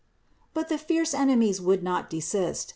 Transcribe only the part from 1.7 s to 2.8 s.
not desist.